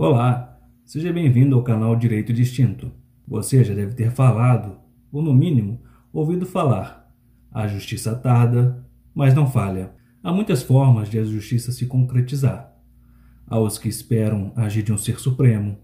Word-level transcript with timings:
Olá, 0.00 0.56
seja 0.84 1.12
bem-vindo 1.12 1.56
ao 1.56 1.64
canal 1.64 1.96
Direito 1.96 2.32
Distinto. 2.32 2.92
Você 3.26 3.64
já 3.64 3.74
deve 3.74 3.96
ter 3.96 4.12
falado, 4.12 4.78
ou 5.10 5.20
no 5.20 5.34
mínimo, 5.34 5.82
ouvido 6.12 6.46
falar. 6.46 7.12
A 7.50 7.66
justiça 7.66 8.14
tarda, 8.14 8.86
mas 9.12 9.34
não 9.34 9.50
falha. 9.50 9.90
Há 10.22 10.32
muitas 10.32 10.62
formas 10.62 11.10
de 11.10 11.18
a 11.18 11.24
justiça 11.24 11.72
se 11.72 11.84
concretizar. 11.86 12.72
Há 13.44 13.58
os 13.58 13.76
que 13.76 13.88
esperam 13.88 14.52
agir 14.54 14.84
de 14.84 14.92
um 14.92 14.96
ser 14.96 15.18
supremo. 15.18 15.76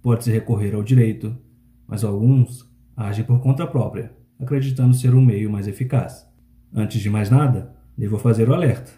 Pode-se 0.00 0.30
recorrer 0.30 0.74
ao 0.74 0.82
direito, 0.82 1.36
mas 1.86 2.02
alguns 2.02 2.66
agem 2.96 3.26
por 3.26 3.40
conta 3.40 3.66
própria, 3.66 4.10
acreditando 4.38 4.94
ser 4.94 5.12
o 5.14 5.20
meio 5.20 5.50
mais 5.50 5.68
eficaz. 5.68 6.26
Antes 6.72 7.02
de 7.02 7.10
mais 7.10 7.28
nada, 7.28 7.76
devo 7.94 8.16
fazer 8.16 8.48
o 8.48 8.54
alerta. 8.54 8.90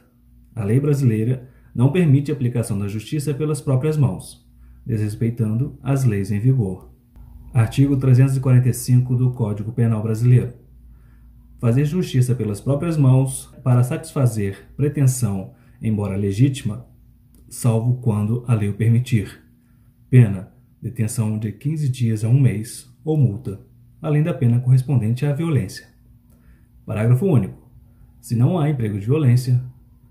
A 0.55 0.63
lei 0.63 0.79
brasileira 0.79 1.51
não 1.75 1.91
permite 1.91 2.31
a 2.31 2.35
aplicação 2.35 2.79
da 2.79 2.87
justiça 2.87 3.35
pelas 3.35 3.61
próprias 3.61 3.97
mãos, 3.97 4.42
desrespeitando 4.85 5.79
as 5.83 6.05
leis 6.05 6.31
em 6.31 6.39
vigor. 6.39 6.91
Artigo 7.53 7.97
345 7.97 9.15
do 9.15 9.33
Código 9.33 9.73
Penal 9.73 10.03
Brasileiro. 10.03 10.55
Fazer 11.59 11.85
justiça 11.85 12.35
pelas 12.35 12.61
próprias 12.61 12.97
mãos 12.97 13.55
para 13.63 13.85
satisfazer 13.85 14.67
pretensão, 14.77 15.53
embora 15.81 16.17
legítima, 16.17 16.87
salvo 17.49 18.01
quando 18.01 18.45
a 18.49 18.55
lei 18.55 18.69
o 18.69 18.75
permitir. 18.75 19.43
Pena: 20.09 20.53
detenção 20.81 21.39
de 21.39 21.53
15 21.53 21.89
dias 21.89 22.25
a 22.25 22.29
um 22.29 22.41
mês 22.41 22.91
ou 23.05 23.17
multa, 23.17 23.61
além 24.01 24.23
da 24.23 24.35
pena 24.35 24.59
correspondente 24.59 25.25
à 25.25 25.33
violência. 25.33 25.87
Parágrafo 26.85 27.27
único. 27.27 27.71
Se 28.21 28.35
não 28.35 28.59
há 28.59 28.69
emprego 28.69 28.99
de 28.99 29.07
violência, 29.07 29.63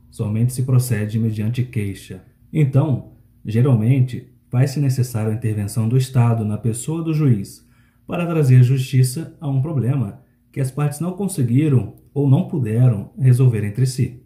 somente 0.10 0.54
se 0.54 0.64
procede 0.64 1.20
mediante 1.20 1.64
queixa. 1.64 2.24
Então, 2.54 3.14
geralmente, 3.46 4.31
faz-se 4.52 4.82
necessária 4.82 5.32
a 5.32 5.34
intervenção 5.34 5.88
do 5.88 5.98
Estado 5.98 6.44
na 6.44 6.58
pessoa 6.58 7.02
do 7.02 7.14
juiz 7.14 7.66
para 8.06 8.28
trazer 8.28 8.62
justiça 8.62 9.34
a 9.40 9.48
um 9.48 9.62
problema 9.62 10.22
que 10.52 10.60
as 10.60 10.70
partes 10.70 11.00
não 11.00 11.14
conseguiram 11.14 11.96
ou 12.14 12.30
não 12.30 12.50
puderam 12.50 13.12
resolver 13.18 13.64
entre 13.64 13.86
si. 13.86 14.22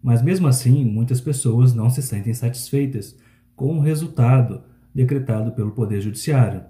Mas 0.00 0.22
mesmo 0.22 0.46
assim, 0.46 0.84
muitas 0.84 1.20
pessoas 1.20 1.74
não 1.74 1.90
se 1.90 2.00
sentem 2.00 2.32
satisfeitas 2.32 3.18
com 3.56 3.76
o 3.76 3.80
resultado 3.80 4.62
decretado 4.94 5.50
pelo 5.50 5.72
Poder 5.72 6.00
Judiciário, 6.00 6.62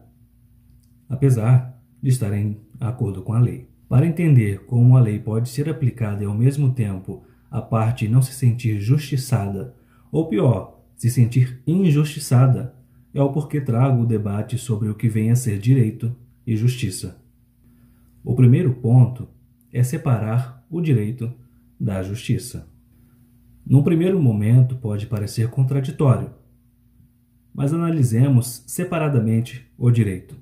apesar 1.07 1.79
de 2.03 2.09
estarem 2.09 2.43
em 2.47 2.61
acordo 2.81 3.21
com 3.21 3.35
a 3.35 3.39
lei. 3.39 3.69
Para 3.87 4.07
entender 4.07 4.65
como 4.65 4.97
a 4.97 5.01
lei 5.01 5.19
pode 5.19 5.51
ser 5.51 5.69
aplicada 5.69 6.23
e 6.23 6.27
ao 6.27 6.35
mesmo 6.35 6.73
tempo 6.73 7.23
a 7.51 7.61
parte 7.61 8.09
não 8.09 8.23
se 8.23 8.33
sentir 8.33 8.81
justiçada, 8.81 9.75
ou 10.11 10.27
pior, 10.27 10.74
se 11.05 11.11
sentir 11.11 11.61
injustiçada, 11.67 12.75
é 13.13 13.21
o 13.21 13.31
porquê 13.31 13.61
trago 13.61 14.01
o 14.01 14.07
debate 14.07 14.57
sobre 14.57 14.89
o 14.89 14.95
que 14.95 15.07
vem 15.07 15.31
a 15.31 15.37
ser 15.37 15.59
direito 15.59 16.17
e 16.47 16.57
justiça. 16.57 17.23
O 18.25 18.35
primeiro 18.35 18.73
ponto 18.73 19.29
é 19.71 19.83
separar 19.83 20.67
o 20.71 20.81
direito 20.81 21.31
da 21.79 22.03
justiça. 22.03 22.67
Num 23.67 23.83
primeiro 23.83 24.19
momento 24.19 24.77
pode 24.77 25.07
parecer 25.07 25.51
contraditório, 25.51 26.31
mas 27.53 27.75
analisemos 27.75 28.65
separadamente 28.67 29.71
o 29.77 29.91
direito. 29.91 30.35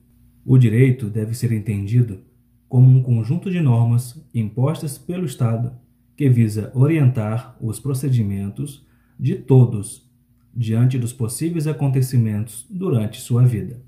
O 0.44 0.56
direito 0.56 1.10
deve 1.10 1.34
ser 1.34 1.50
entendido 1.50 2.20
como 2.68 2.88
um 2.88 3.02
conjunto 3.02 3.50
de 3.50 3.60
normas 3.60 4.24
impostas 4.33 4.96
pelo 4.96 5.27
Estado 5.27 5.72
que 6.16 6.28
visa 6.28 6.70
orientar 6.72 7.56
os 7.60 7.80
procedimentos 7.80 8.86
de 9.18 9.34
todos 9.34 10.11
diante 10.55 10.98
dos 10.98 11.13
possíveis 11.13 11.67
acontecimentos 11.67 12.67
durante 12.68 13.20
sua 13.20 13.45
vida. 13.45 13.83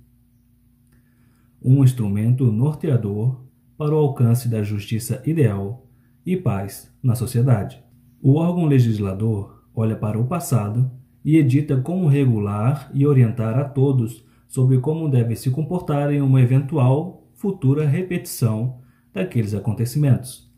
Um 1.63 1.85
instrumento 1.85 2.51
norteador 2.51 3.45
para 3.77 3.95
o 3.95 3.99
alcance 3.99 4.49
da 4.49 4.63
justiça 4.63 5.23
ideal 5.27 5.87
e 6.25 6.37
paz 6.37 6.93
na 7.03 7.15
sociedade. 7.15 7.83
O 8.23 8.35
órgão 8.35 8.67
legislador 8.67 9.65
olha 9.75 9.97
para 9.97 10.19
o 10.19 10.27
passado 10.27 10.91
e 11.25 11.37
edita 11.37 11.81
como 11.81 12.07
regular 12.07 12.91
e 12.95 13.07
orientar 13.07 13.59
a 13.59 13.65
todos 13.65 14.25
sobre 14.47 14.79
como 14.79 15.09
deve 15.09 15.35
se 15.37 15.51
comportar 15.51 16.13
em 16.13 16.21
uma 16.21 16.41
eventual 16.41 17.29
futura 17.35 17.87
repetição 17.87 18.79
daqueles 19.13 19.55
acontecimentos, 19.55 20.51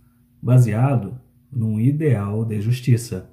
baseado 0.42 1.18
num 1.50 1.80
ideal 1.80 2.44
de 2.44 2.60
justiça. 2.60 3.30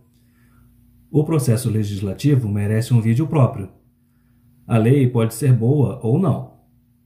O 1.15 1.23
processo 1.23 1.69
legislativo 1.69 2.49
merece 2.49 2.91
um 2.91 2.99
vídeo 2.99 3.27
próprio. 3.27 3.69
A 4.65 4.79
lei 4.79 5.07
pode 5.07 5.35
ser 5.35 5.53
boa 5.53 5.99
ou 6.01 6.17
não. 6.17 6.55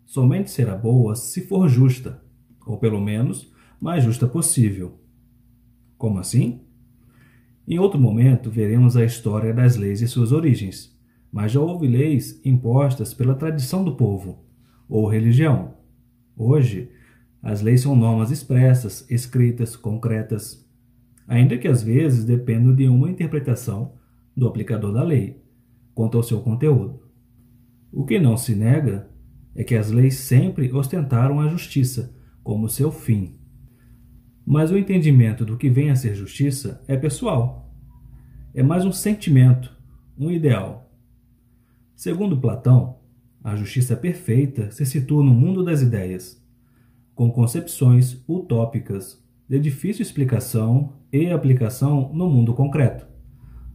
Somente 0.05 0.49
será 0.49 0.77
boa 0.77 1.13
se 1.13 1.41
for 1.45 1.67
justa, 1.67 2.23
ou 2.65 2.77
pelo 2.77 3.01
menos 3.01 3.51
mais 3.81 4.05
justa 4.05 4.25
possível. 4.25 4.97
Como 5.97 6.19
assim? 6.19 6.61
Em 7.67 7.79
outro 7.79 7.99
momento 7.99 8.49
veremos 8.49 8.95
a 8.95 9.03
história 9.03 9.53
das 9.53 9.75
leis 9.75 9.99
e 9.99 10.07
suas 10.07 10.31
origens, 10.31 10.97
mas 11.29 11.51
já 11.51 11.59
houve 11.59 11.85
leis 11.85 12.39
impostas 12.45 13.13
pela 13.13 13.35
tradição 13.35 13.83
do 13.83 13.97
povo 13.97 14.45
ou 14.87 15.05
religião. 15.05 15.73
Hoje, 16.33 16.89
as 17.43 17.61
leis 17.61 17.81
são 17.81 17.93
normas 17.93 18.31
expressas, 18.31 19.05
escritas, 19.11 19.75
concretas, 19.75 20.65
ainda 21.27 21.57
que 21.57 21.67
às 21.67 21.83
vezes 21.83 22.23
dependam 22.23 22.73
de 22.73 22.87
uma 22.87 23.09
interpretação 23.09 23.93
do 24.35 24.47
aplicador 24.47 24.93
da 24.93 25.03
lei 25.03 25.41
quanto 25.93 26.15
ao 26.15 26.23
seu 26.23 26.39
conteúdo. 26.41 27.01
O 27.91 28.05
que 28.05 28.19
não 28.19 28.37
se 28.37 28.55
nega 28.55 29.09
é 29.55 29.63
que 29.63 29.75
as 29.75 29.91
leis 29.91 30.15
sempre 30.15 30.71
ostentaram 30.71 31.39
a 31.39 31.47
justiça 31.47 32.15
como 32.43 32.69
seu 32.69 32.91
fim. 32.91 33.39
Mas 34.45 34.71
o 34.71 34.77
entendimento 34.77 35.43
do 35.43 35.57
que 35.57 35.69
vem 35.69 35.89
a 35.89 35.95
ser 35.95 36.15
justiça 36.15 36.81
é 36.87 36.95
pessoal. 36.95 37.73
É 38.53 38.63
mais 38.63 38.85
um 38.85 38.91
sentimento, 38.91 39.75
um 40.17 40.31
ideal. 40.31 40.89
Segundo 41.95 42.39
Platão, 42.39 42.99
a 43.43 43.55
justiça 43.55 43.95
perfeita 43.95 44.71
se 44.71 44.85
situa 44.85 45.23
no 45.23 45.33
mundo 45.33 45.63
das 45.63 45.81
ideias, 45.81 46.41
com 47.15 47.31
concepções 47.31 48.23
utópicas 48.29 49.21
de 49.49 49.59
difícil 49.59 50.03
explicação 50.03 50.93
e 51.11 51.29
aplicação 51.29 52.11
no 52.13 52.29
mundo 52.29 52.53
concreto, 52.53 53.07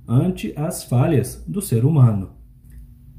ante 0.07 0.53
as 0.57 0.85
falhas 0.85 1.45
do 1.47 1.61
ser 1.61 1.85
humano. 1.85 2.33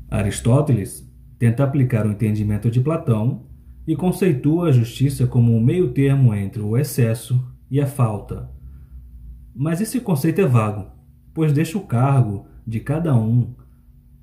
Aristóteles 0.10 1.12
tenta 1.40 1.64
aplicar 1.64 2.06
o 2.06 2.12
entendimento 2.12 2.70
de 2.70 2.80
Platão 2.80 3.46
e 3.88 3.96
conceitua 3.96 4.70
a 4.70 4.72
justiça 4.72 5.28
como 5.28 5.56
um 5.56 5.62
meio 5.62 5.92
termo 5.92 6.34
entre 6.34 6.62
o 6.62 6.78
excesso 6.78 7.44
e 7.70 7.82
a 7.82 7.88
falta. 7.88 8.50
Mas 9.56 9.82
esse 9.82 10.00
conceito 10.00 10.42
é 10.42 10.46
vago, 10.46 10.92
pois 11.34 11.52
deixa 11.52 11.78
o 11.78 11.86
cargo 11.86 12.46
de 12.66 12.80
cada 12.80 13.16
um 13.16 13.56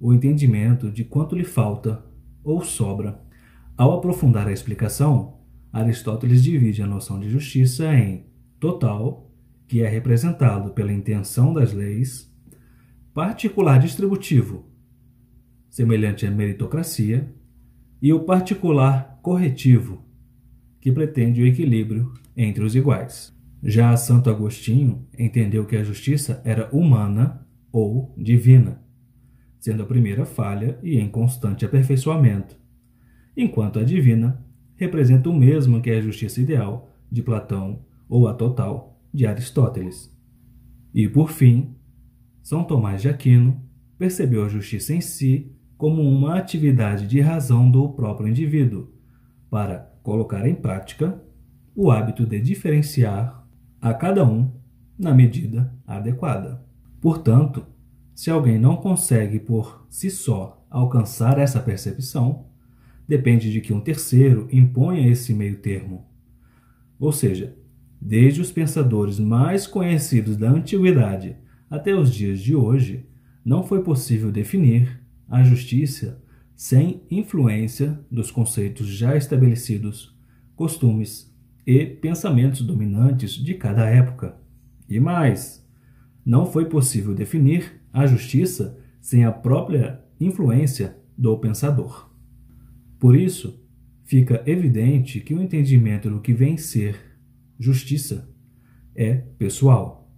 o 0.00 0.14
entendimento 0.14 0.90
de 0.90 1.04
quanto 1.04 1.36
lhe 1.36 1.44
falta 1.44 2.02
ou 2.42 2.62
sobra. 2.62 3.20
Ao 3.76 3.92
aprofundar 3.92 4.48
a 4.48 4.52
explicação, 4.52 5.38
Aristóteles 5.72 6.42
divide 6.42 6.82
a 6.82 6.86
noção 6.86 7.20
de 7.20 7.28
justiça 7.28 7.94
em 7.94 8.26
total, 8.58 9.29
que 9.70 9.84
é 9.84 9.88
representado 9.88 10.72
pela 10.72 10.92
intenção 10.92 11.54
das 11.54 11.72
leis, 11.72 12.28
particular 13.14 13.78
distributivo, 13.78 14.68
semelhante 15.68 16.26
à 16.26 16.30
meritocracia, 16.30 17.32
e 18.02 18.12
o 18.12 18.18
particular 18.24 19.20
corretivo, 19.22 20.04
que 20.80 20.90
pretende 20.90 21.40
o 21.40 21.46
equilíbrio 21.46 22.12
entre 22.36 22.64
os 22.64 22.74
iguais. 22.74 23.32
Já 23.62 23.96
Santo 23.96 24.28
Agostinho 24.28 25.06
entendeu 25.16 25.64
que 25.64 25.76
a 25.76 25.84
justiça 25.84 26.42
era 26.44 26.68
humana 26.72 27.46
ou 27.70 28.12
divina, 28.18 28.82
sendo 29.60 29.84
a 29.84 29.86
primeira 29.86 30.26
falha 30.26 30.80
e 30.82 30.98
em 30.98 31.08
constante 31.08 31.64
aperfeiçoamento, 31.64 32.58
enquanto 33.36 33.78
a 33.78 33.84
divina 33.84 34.44
representa 34.74 35.30
o 35.30 35.32
mesmo 35.32 35.80
que 35.80 35.90
a 35.90 36.00
justiça 36.00 36.40
ideal 36.40 36.90
de 37.08 37.22
Platão 37.22 37.84
ou 38.08 38.26
a 38.26 38.34
total 38.34 38.90
de 39.12 39.26
Aristóteles. 39.26 40.14
E 40.94 41.08
por 41.08 41.30
fim, 41.30 41.74
São 42.42 42.64
Tomás 42.64 43.02
de 43.02 43.08
Aquino 43.08 43.62
percebeu 43.98 44.44
a 44.44 44.48
justiça 44.48 44.94
em 44.94 45.00
si 45.00 45.52
como 45.76 46.02
uma 46.02 46.36
atividade 46.36 47.06
de 47.06 47.20
razão 47.20 47.70
do 47.70 47.88
próprio 47.90 48.28
indivíduo, 48.28 48.92
para 49.48 49.90
colocar 50.02 50.46
em 50.46 50.54
prática 50.54 51.22
o 51.74 51.90
hábito 51.90 52.26
de 52.26 52.40
diferenciar 52.40 53.46
a 53.80 53.94
cada 53.94 54.24
um 54.24 54.52
na 54.98 55.14
medida 55.14 55.74
adequada. 55.86 56.62
Portanto, 57.00 57.66
se 58.14 58.30
alguém 58.30 58.58
não 58.58 58.76
consegue 58.76 59.38
por 59.38 59.86
si 59.88 60.10
só 60.10 60.62
alcançar 60.68 61.38
essa 61.38 61.58
percepção, 61.58 62.46
depende 63.08 63.50
de 63.50 63.60
que 63.60 63.72
um 63.72 63.80
terceiro 63.80 64.46
imponha 64.52 65.08
esse 65.08 65.32
meio 65.32 65.58
termo. 65.58 66.06
Ou 66.98 67.10
seja, 67.10 67.56
desde 68.00 68.40
os 68.40 68.50
pensadores 68.50 69.18
mais 69.18 69.66
conhecidos 69.66 70.36
da 70.36 70.50
antiguidade 70.50 71.36
até 71.68 71.94
os 71.94 72.12
dias 72.12 72.40
de 72.40 72.54
hoje, 72.54 73.06
não 73.44 73.62
foi 73.62 73.82
possível 73.82 74.32
definir 74.32 75.00
a 75.28 75.42
justiça 75.42 76.22
sem 76.56 77.02
influência 77.10 77.98
dos 78.10 78.30
conceitos 78.30 78.86
já 78.88 79.16
estabelecidos, 79.16 80.16
costumes 80.56 81.34
e 81.66 81.86
pensamentos 81.86 82.62
dominantes 82.62 83.32
de 83.32 83.54
cada 83.54 83.88
época. 83.88 84.36
E 84.88 84.98
mais, 84.98 85.66
não 86.24 86.44
foi 86.44 86.66
possível 86.66 87.14
definir 87.14 87.80
a 87.92 88.06
justiça 88.06 88.78
sem 89.00 89.24
a 89.24 89.32
própria 89.32 90.04
influência 90.20 90.96
do 91.16 91.36
pensador. 91.38 92.10
Por 92.98 93.16
isso, 93.16 93.64
fica 94.04 94.42
evidente 94.44 95.20
que 95.20 95.32
o 95.32 95.40
entendimento 95.40 96.10
do 96.10 96.20
que 96.20 96.34
vem 96.34 96.56
ser 96.56 97.09
justiça 97.60 98.26
é 98.96 99.16
pessoal. 99.38 100.10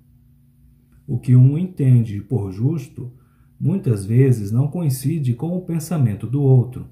O 1.05 1.19
que 1.19 1.35
um 1.35 1.59
entende 1.59 2.21
por 2.21 2.53
justo 2.53 3.13
muitas 3.59 4.07
vezes 4.07 4.53
não 4.53 4.69
coincide 4.69 5.35
com 5.35 5.57
o 5.57 5.63
pensamento 5.63 6.25
do 6.25 6.41
outro, 6.41 6.87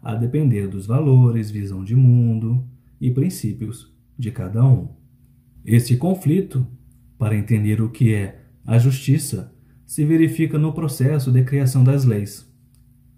a 0.00 0.14
depender 0.14 0.68
dos 0.68 0.86
valores, 0.86 1.50
visão 1.50 1.82
de 1.82 1.96
mundo 1.96 2.64
e 3.00 3.10
princípios 3.10 3.92
de 4.16 4.30
cada 4.30 4.64
um. 4.64 4.90
Esse 5.64 5.96
conflito, 5.96 6.64
para 7.18 7.36
entender 7.36 7.82
o 7.82 7.90
que 7.90 8.14
é 8.14 8.44
a 8.64 8.78
justiça, 8.78 9.52
se 9.84 10.04
verifica 10.04 10.56
no 10.56 10.72
processo 10.72 11.32
de 11.32 11.42
criação 11.42 11.82
das 11.82 12.04
leis. 12.04 12.48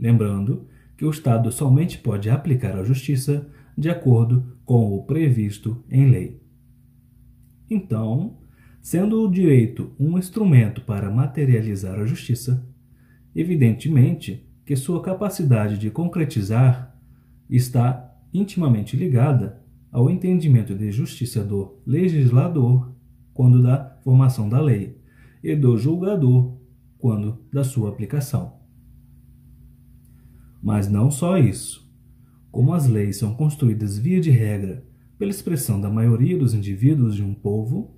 Lembrando 0.00 0.66
que 0.96 1.04
o 1.04 1.10
Estado 1.10 1.52
somente 1.52 1.98
pode 1.98 2.30
aplicar 2.30 2.78
a 2.78 2.84
justiça 2.84 3.46
de 3.76 3.90
acordo 3.90 4.56
com 4.64 4.94
o 4.94 5.04
previsto 5.04 5.84
em 5.90 6.10
lei. 6.10 6.45
Então, 7.70 8.38
sendo 8.80 9.22
o 9.22 9.30
direito 9.30 9.92
um 9.98 10.18
instrumento 10.18 10.80
para 10.80 11.10
materializar 11.10 11.98
a 11.98 12.06
justiça, 12.06 12.66
evidentemente 13.34 14.48
que 14.64 14.76
sua 14.76 15.02
capacidade 15.02 15.78
de 15.78 15.90
concretizar 15.90 16.96
está 17.48 18.16
intimamente 18.32 18.96
ligada 18.96 19.62
ao 19.90 20.10
entendimento 20.10 20.74
de 20.74 20.90
justiça 20.90 21.42
do 21.42 21.78
legislador 21.86 22.92
quando 23.32 23.62
da 23.62 23.96
formação 24.02 24.48
da 24.48 24.60
lei 24.60 25.00
e 25.42 25.54
do 25.54 25.76
julgador 25.78 26.56
quando 26.98 27.38
da 27.52 27.62
sua 27.62 27.88
aplicação. 27.88 28.54
Mas 30.62 30.88
não 30.88 31.10
só 31.10 31.38
isso. 31.38 31.86
Como 32.50 32.72
as 32.72 32.86
leis 32.88 33.18
são 33.18 33.34
construídas 33.34 33.98
via 33.98 34.20
de 34.20 34.30
regra 34.30 34.84
pela 35.18 35.30
expressão 35.30 35.80
da 35.80 35.88
maioria 35.88 36.36
dos 36.36 36.54
indivíduos 36.54 37.14
de 37.14 37.22
um 37.22 37.34
povo, 37.34 37.96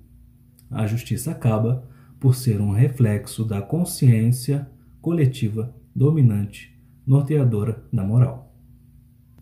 a 0.69 0.85
justiça 0.87 1.31
acaba 1.31 1.87
por 2.19 2.35
ser 2.35 2.61
um 2.61 2.71
reflexo 2.71 3.43
da 3.43 3.61
consciência 3.61 4.69
coletiva 5.01 5.75
dominante, 5.95 6.77
norteadora 7.05 7.83
da 7.91 8.03
moral. 8.03 8.53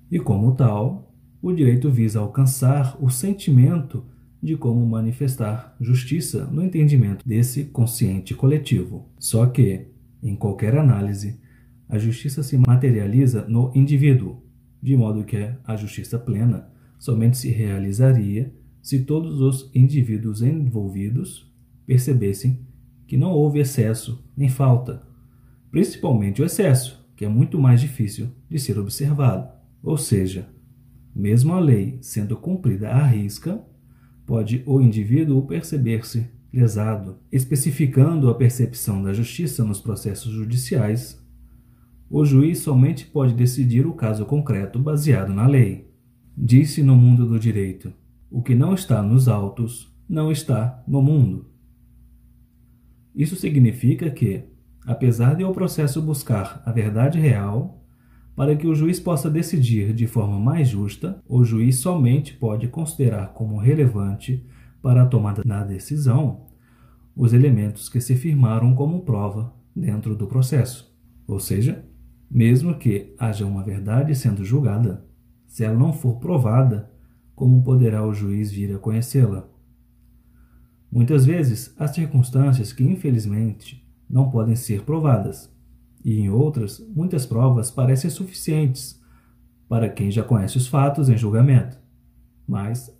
E 0.09 0.19
como 0.19 0.55
tal, 0.55 1.13
o 1.41 1.51
direito 1.51 1.91
visa 1.91 2.19
alcançar 2.19 2.97
o 2.99 3.09
sentimento 3.09 4.05
de 4.41 4.55
como 4.55 4.85
manifestar 4.85 5.75
justiça 5.79 6.45
no 6.45 6.63
entendimento 6.63 7.27
desse 7.27 7.65
consciente 7.65 8.33
coletivo. 8.33 9.09
Só 9.19 9.45
que, 9.47 9.87
em 10.21 10.35
qualquer 10.35 10.77
análise, 10.77 11.39
a 11.89 11.97
justiça 11.97 12.43
se 12.43 12.57
materializa 12.57 13.45
no 13.47 13.71
indivíduo, 13.75 14.43
de 14.81 14.95
modo 14.95 15.23
que 15.23 15.51
a 15.63 15.75
justiça 15.75 16.17
plena 16.19 16.69
somente 16.97 17.37
se 17.37 17.49
realizaria 17.49 18.53
se 18.81 19.03
todos 19.03 19.41
os 19.41 19.69
indivíduos 19.73 20.41
envolvidos 20.41 21.51
percebessem 21.85 22.65
que 23.05 23.17
não 23.17 23.31
houve 23.31 23.59
excesso 23.59 24.23
nem 24.35 24.49
falta, 24.49 25.01
principalmente 25.71 26.41
o 26.41 26.45
excesso, 26.45 27.05
que 27.15 27.25
é 27.25 27.27
muito 27.27 27.59
mais 27.59 27.81
difícil 27.81 28.29
de 28.49 28.59
ser 28.59 28.77
observado. 28.77 29.49
Ou 29.81 29.97
seja, 29.97 30.49
mesmo 31.15 31.53
a 31.53 31.59
lei 31.59 31.97
sendo 32.01 32.35
cumprida 32.35 32.89
à 32.89 33.05
risca, 33.05 33.61
pode 34.25 34.63
o 34.65 34.81
indivíduo 34.81 35.45
perceber-se 35.47 36.27
lesado, 36.51 37.17
especificando 37.31 38.29
a 38.29 38.35
percepção 38.35 39.01
da 39.01 39.13
justiça 39.13 39.63
nos 39.63 39.79
processos 39.79 40.31
judiciais 40.33 41.25
o 42.09 42.23
juiz 42.23 42.59
somente 42.59 43.05
pode 43.05 43.33
decidir 43.33 43.85
o 43.85 43.93
caso 43.93 44.25
concreto 44.25 44.79
baseado 44.79 45.33
na 45.33 45.45
lei. 45.45 45.86
Disse 46.39 46.83
no 46.83 46.95
mundo 46.95 47.25
do 47.25 47.39
direito: 47.39 47.91
o 48.29 48.43
que 48.43 48.53
não 48.53 48.75
está 48.75 49.01
nos 49.01 49.27
autos 49.27 49.91
não 50.07 50.31
está 50.31 50.83
no 50.87 51.01
mundo. 51.01 51.47
Isso 53.15 53.35
significa 53.35 54.11
que, 54.11 54.43
apesar 54.85 55.35
de 55.35 55.43
o 55.43 55.51
processo 55.51 55.99
buscar 55.99 56.61
a 56.63 56.71
verdade 56.71 57.19
real, 57.19 57.83
para 58.35 58.55
que 58.55 58.67
o 58.67 58.75
juiz 58.75 58.99
possa 58.99 59.31
decidir 59.31 59.93
de 59.93 60.05
forma 60.05 60.39
mais 60.39 60.69
justa, 60.69 61.19
o 61.27 61.43
juiz 61.43 61.77
somente 61.77 62.35
pode 62.35 62.67
considerar 62.67 63.33
como 63.33 63.57
relevante 63.57 64.45
para 64.79 65.01
a 65.01 65.07
tomada 65.07 65.41
da 65.43 65.63
decisão 65.63 66.45
os 67.15 67.33
elementos 67.33 67.89
que 67.89 67.99
se 67.99 68.15
firmaram 68.15 68.75
como 68.75 69.01
prova 69.01 69.51
dentro 69.75 70.15
do 70.15 70.27
processo, 70.27 70.95
ou 71.27 71.39
seja, 71.39 71.83
mesmo 72.29 72.75
que 72.75 73.15
haja 73.17 73.43
uma 73.43 73.63
verdade 73.63 74.13
sendo 74.13 74.45
julgada, 74.45 75.06
se 75.47 75.63
ela 75.63 75.77
não 75.77 75.93
for 75.93 76.19
provada, 76.19 76.91
como 77.35 77.63
poderá 77.63 78.05
o 78.05 78.13
juiz 78.13 78.51
vir 78.51 78.75
a 78.75 78.79
conhecê-la? 78.79 79.47
Muitas 80.91 81.25
vezes 81.25 81.73
há 81.77 81.87
circunstâncias 81.87 82.71
que, 82.71 82.83
infelizmente, 82.83 83.85
não 84.09 84.29
podem 84.29 84.55
ser 84.55 84.83
provadas, 84.83 85.51
e 86.03 86.19
em 86.19 86.29
outras, 86.29 86.79
muitas 86.95 87.25
provas 87.25 87.71
parecem 87.71 88.09
suficientes 88.09 89.01
para 89.67 89.89
quem 89.89 90.09
já 90.11 90.23
conhece 90.23 90.57
os 90.57 90.67
fatos 90.67 91.09
em 91.09 91.17
julgamento, 91.17 91.77
mas, 92.47 92.95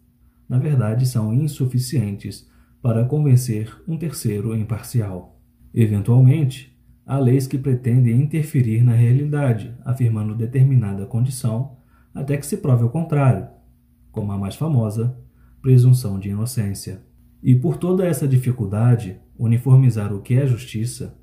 na 0.49 0.57
verdade, 0.57 1.05
são 1.05 1.33
insuficientes 1.33 2.49
para 2.81 3.05
convencer 3.05 3.73
um 3.87 3.97
terceiro 3.97 4.55
imparcial. 4.55 5.39
Eventualmente, 5.73 6.77
Há 7.09 7.19
leis 7.19 7.47
que 7.47 7.57
pretendem 7.57 8.19
interferir 8.19 8.83
na 8.83 8.91
realidade, 8.91 9.73
afirmando 9.85 10.35
determinada 10.35 11.05
condição, 11.05 11.77
até 12.17 12.35
que 12.35 12.45
se 12.47 12.57
prove 12.57 12.83
o 12.83 12.89
contrário, 12.89 13.47
como 14.11 14.31
a 14.31 14.37
mais 14.37 14.55
famosa, 14.55 15.15
presunção 15.61 16.19
de 16.19 16.29
inocência. 16.29 17.03
E 17.43 17.55
por 17.55 17.77
toda 17.77 18.05
essa 18.05 18.27
dificuldade, 18.27 19.19
uniformizar 19.37 20.11
o 20.11 20.21
que 20.21 20.33
é 20.33 20.47
justiça, 20.47 21.15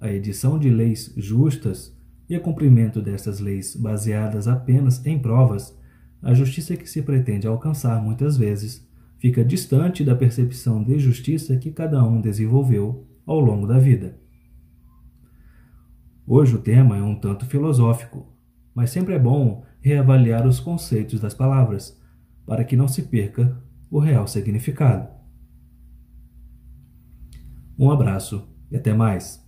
a 0.00 0.10
edição 0.10 0.58
de 0.58 0.70
leis 0.70 1.12
justas 1.16 1.94
e 2.30 2.36
o 2.36 2.40
cumprimento 2.40 3.02
dessas 3.02 3.40
leis 3.40 3.76
baseadas 3.76 4.48
apenas 4.48 5.04
em 5.04 5.18
provas, 5.18 5.78
a 6.22 6.32
justiça 6.32 6.76
que 6.76 6.88
se 6.88 7.02
pretende 7.02 7.46
alcançar 7.46 8.02
muitas 8.02 8.38
vezes 8.38 8.88
fica 9.18 9.44
distante 9.44 10.02
da 10.02 10.16
percepção 10.16 10.82
de 10.82 10.98
justiça 10.98 11.56
que 11.56 11.70
cada 11.70 12.02
um 12.02 12.22
desenvolveu 12.22 13.06
ao 13.26 13.38
longo 13.38 13.66
da 13.66 13.78
vida. 13.78 14.18
Hoje 16.26 16.54
o 16.54 16.58
tema 16.58 16.96
é 16.96 17.02
um 17.02 17.14
tanto 17.14 17.44
filosófico, 17.44 18.26
mas 18.74 18.90
sempre 18.90 19.14
é 19.14 19.18
bom 19.18 19.64
reavaliar 19.88 20.46
os 20.46 20.60
conceitos 20.60 21.18
das 21.18 21.32
palavras, 21.32 21.98
para 22.46 22.62
que 22.62 22.76
não 22.76 22.86
se 22.86 23.02
perca 23.02 23.56
o 23.90 23.98
real 23.98 24.26
significado. 24.26 25.08
Um 27.78 27.90
abraço 27.90 28.46
e 28.70 28.76
até 28.76 28.92
mais. 28.92 29.42